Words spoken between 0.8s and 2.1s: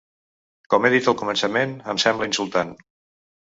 he dit al començament, em